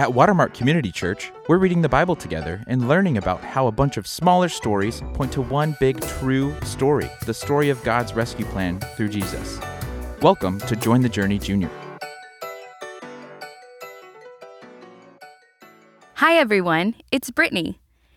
[0.00, 3.96] At Watermark Community Church, we're reading the Bible together and learning about how a bunch
[3.96, 8.78] of smaller stories point to one big true story the story of God's rescue plan
[8.96, 9.58] through Jesus.
[10.22, 11.68] Welcome to Join the Journey Junior.
[16.14, 16.94] Hi, everyone.
[17.10, 17.74] It's Brittnee.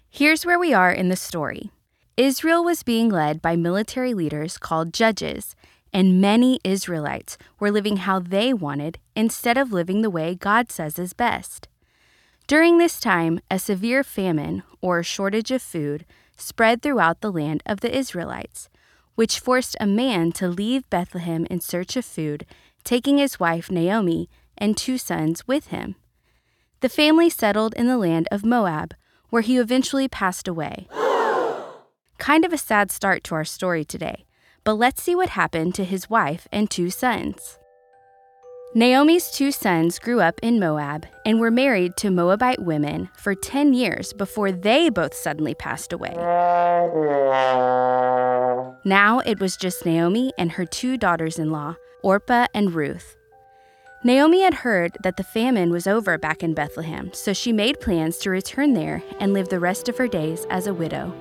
[0.07, 1.71] Here's where we are in the story
[2.15, 5.55] Israel was being led by military leaders called judges,
[5.91, 10.99] and many Israelites were living how they wanted instead of living the way God says
[10.99, 11.67] is best.
[12.51, 16.05] During this time, a severe famine, or shortage of food,
[16.35, 18.67] spread throughout the land of the Israelites,
[19.15, 22.45] which forced a man to leave Bethlehem in search of food,
[22.83, 25.95] taking his wife Naomi and two sons with him.
[26.81, 28.95] The family settled in the land of Moab,
[29.29, 30.89] where he eventually passed away.
[32.17, 34.25] kind of a sad start to our story today,
[34.65, 37.59] but let's see what happened to his wife and two sons.
[38.73, 43.73] Naomi's two sons grew up in Moab and were married to Moabite women for 10
[43.73, 46.13] years before they both suddenly passed away.
[48.85, 53.17] Now it was just Naomi and her two daughters in law, Orpah and Ruth.
[54.05, 58.19] Naomi had heard that the famine was over back in Bethlehem, so she made plans
[58.19, 61.13] to return there and live the rest of her days as a widow.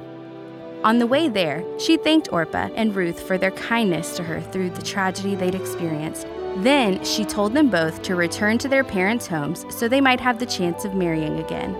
[0.84, 4.70] On the way there, she thanked Orpah and Ruth for their kindness to her through
[4.70, 9.64] the tragedy they'd experienced then she told them both to return to their parents' homes
[9.70, 11.72] so they might have the chance of marrying again.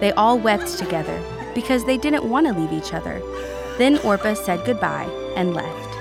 [0.00, 1.22] They all wept together
[1.54, 3.22] because they didn't want to leave each other.
[3.78, 5.94] Then Orpah said goodbye and left.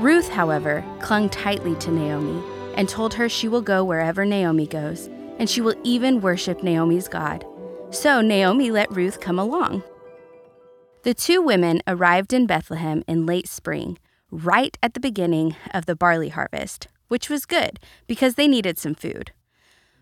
[0.00, 2.42] Ruth, however, clung tightly to Naomi
[2.76, 7.08] and told her she will go wherever Naomi goes, and she will even worship Naomi's
[7.08, 7.46] God.
[7.90, 9.82] So Naomi let Ruth come along.
[11.02, 13.98] The two women arrived in Bethlehem in late spring
[14.32, 18.94] right at the beginning of the barley harvest, which was good because they needed some
[18.94, 19.30] food.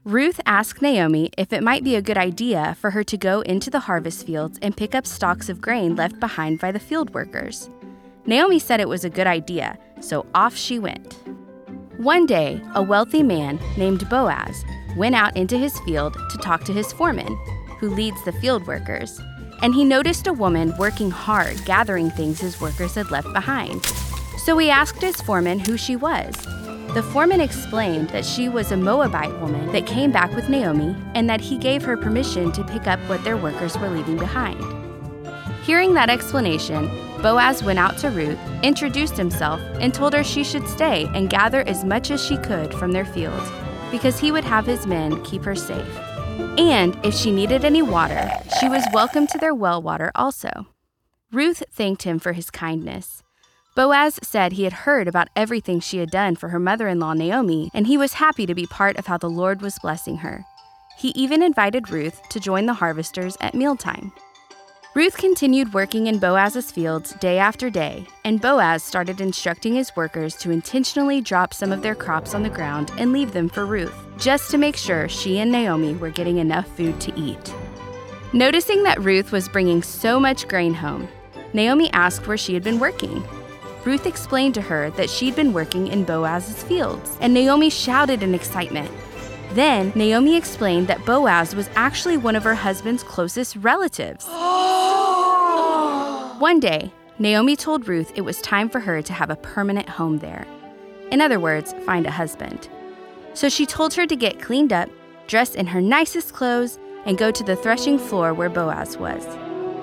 [0.04, 3.68] Ruth asked Naomi if it might be a good idea for her to go into
[3.68, 7.68] the harvest fields and pick up stalks of grain left behind by the field workers.
[8.24, 11.18] Naomi said it was a good idea, so off she went.
[11.98, 14.64] One day, a wealthy man named Boaz
[14.96, 17.36] went out into his field to talk to his foreman,
[17.78, 19.20] who leads the field workers,
[19.60, 23.84] and he noticed a woman working hard gathering things his workers had left behind.
[24.38, 26.34] So he asked his foreman who she was.
[26.94, 31.30] The foreman explained that she was a Moabite woman that came back with Naomi and
[31.30, 34.60] that he gave her permission to pick up what their workers were leaving behind.
[35.62, 36.88] Hearing that explanation,
[37.22, 41.60] Boaz went out to Ruth, introduced himself, and told her she should stay and gather
[41.68, 43.48] as much as she could from their fields,
[43.90, 45.96] because he would have his men keep her safe.
[46.58, 50.66] And if she needed any water, she was welcome to their well water also.
[51.30, 53.22] Ruth thanked him for his kindness.
[53.80, 57.14] Boaz said he had heard about everything she had done for her mother in law
[57.14, 60.44] Naomi, and he was happy to be part of how the Lord was blessing her.
[60.98, 64.12] He even invited Ruth to join the harvesters at mealtime.
[64.94, 70.36] Ruth continued working in Boaz's fields day after day, and Boaz started instructing his workers
[70.36, 73.96] to intentionally drop some of their crops on the ground and leave them for Ruth,
[74.18, 77.54] just to make sure she and Naomi were getting enough food to eat.
[78.34, 81.08] Noticing that Ruth was bringing so much grain home,
[81.54, 83.24] Naomi asked where she had been working.
[83.84, 88.34] Ruth explained to her that she'd been working in Boaz's fields, and Naomi shouted in
[88.34, 88.90] excitement.
[89.52, 94.26] Then Naomi explained that Boaz was actually one of her husband's closest relatives.
[96.38, 100.18] one day, Naomi told Ruth it was time for her to have a permanent home
[100.18, 100.46] there.
[101.10, 102.68] In other words, find a husband.
[103.34, 104.88] So she told her to get cleaned up,
[105.26, 109.26] dress in her nicest clothes, and go to the threshing floor where Boaz was.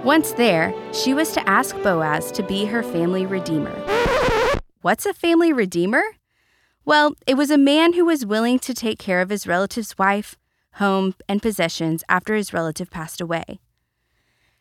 [0.03, 3.73] Once there, she was to ask Boaz to be her family redeemer.
[4.81, 6.03] What's a family redeemer?
[6.85, 10.37] Well, it was a man who was willing to take care of his relative's wife,
[10.73, 13.59] home, and possessions after his relative passed away.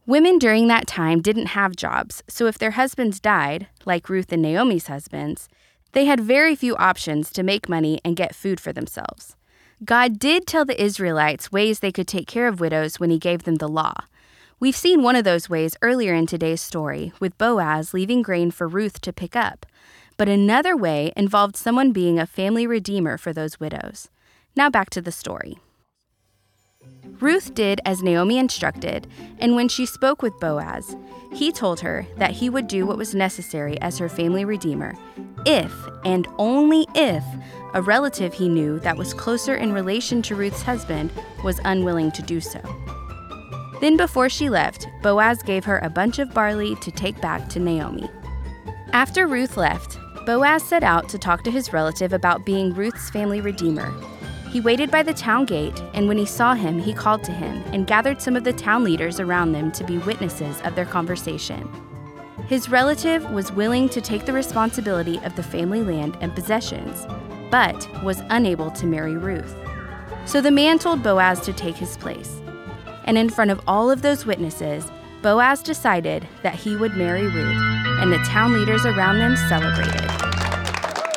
[0.06, 4.42] Women during that time didn't have jobs, so if their husbands died, like Ruth and
[4.42, 5.48] Naomi's husbands,
[5.92, 9.36] they had very few options to make money and get food for themselves.
[9.84, 13.43] God did tell the Israelites ways they could take care of widows when He gave
[13.43, 13.94] them the law.
[14.58, 18.67] We've seen one of those ways earlier in today's story, with Boaz leaving grain for
[18.67, 19.67] Ruth to pick up.
[20.17, 24.08] But another way involved someone being a family redeemer for those widows.
[24.56, 25.58] Now back to the story.
[27.20, 29.06] Ruth did as Naomi instructed,
[29.38, 30.97] and when she spoke with Boaz,
[31.35, 34.94] he told her that he would do what was necessary as her family redeemer
[35.44, 35.73] if,
[36.05, 37.23] and only if,
[37.75, 41.12] a relative he knew that was closer in relation to Ruth's husband
[41.44, 42.61] was unwilling to do so.
[43.81, 47.61] Then, before she left, Boaz gave her a bunch of barley to take back to
[47.61, 48.08] Naomi.
[48.93, 53.40] After Ruth left, Boaz set out to talk to his relative about being Ruth's family
[53.40, 53.93] redeemer.
[54.50, 57.62] He waited by the town gate, and when he saw him, he called to him
[57.75, 61.69] and gathered some of the town leaders around them to be witnesses of their conversation.
[62.49, 67.06] His relative was willing to take the responsibility of the family land and possessions,
[67.50, 69.55] but was unable to marry Ruth.
[70.25, 72.40] So the man told Boaz to take his place.
[73.06, 74.87] And in front of all of those witnesses,
[75.23, 77.62] Boaz decided that he would marry Ruth,
[78.00, 80.11] and the town leaders around them celebrated.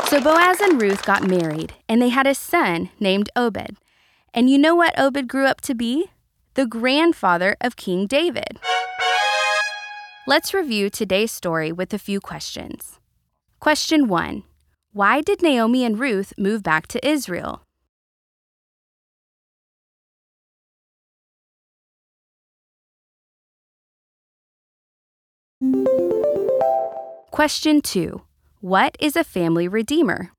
[0.07, 3.77] So Boaz and Ruth got married, and they had a son named Obed.
[4.33, 6.07] And you know what Obed grew up to be?
[6.55, 8.59] The grandfather of King David.
[10.25, 12.99] Let's review today's story with a few questions.
[13.59, 14.43] Question 1
[14.93, 17.63] Why did Naomi and Ruth move back to Israel?
[27.31, 28.21] Question 2
[28.61, 30.31] What is a family redeemer?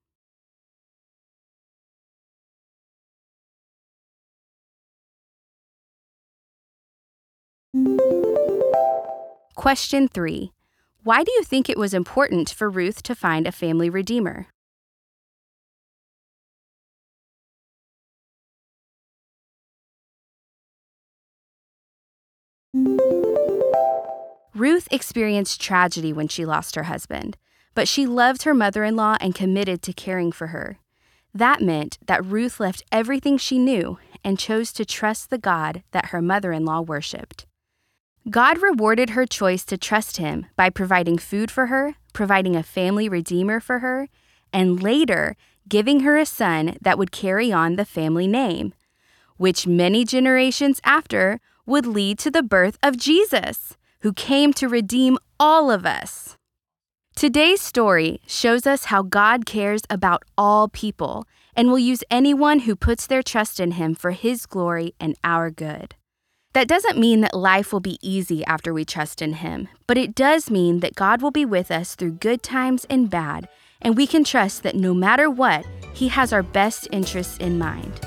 [9.55, 10.53] Question 3
[11.05, 14.49] Why do you think it was important for Ruth to find a family redeemer?
[24.55, 27.37] Ruth experienced tragedy when she lost her husband,
[27.75, 30.79] but she loved her mother in law and committed to caring for her.
[31.33, 36.07] That meant that Ruth left everything she knew and chose to trust the God that
[36.07, 37.47] her mother in law worshiped.
[38.29, 43.09] God rewarded her choice to trust Him by providing food for her, providing a family
[43.09, 44.09] redeemer for her,
[44.53, 45.37] and later
[45.69, 48.75] giving her a son that would carry on the family name,
[49.37, 55.19] which many generations after would lead to the birth of Jesus who came to redeem
[55.39, 56.37] all of us.
[57.17, 62.75] Today's story shows us how God cares about all people and will use anyone who
[62.75, 65.97] puts their trust in Him for His glory and our good.
[66.53, 70.15] That doesn't mean that life will be easy after we trust in Him, but it
[70.15, 73.49] does mean that God will be with us through good times and bad,
[73.83, 78.01] and we can trust that no matter what, He has our best interests in mind.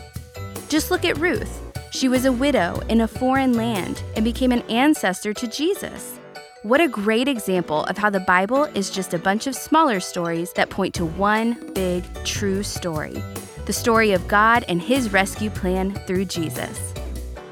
[0.69, 1.62] Just look at Ruth.
[1.93, 6.17] She was a widow in a foreign land and became an ancestor to Jesus.
[6.63, 10.51] What a great example of how the Bible is just a bunch of smaller stories
[10.53, 13.21] that point to one big, true story
[13.65, 16.93] the story of God and His rescue plan through Jesus.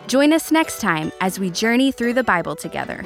[0.07, 3.05] Join us next time as we journey through the Bible together.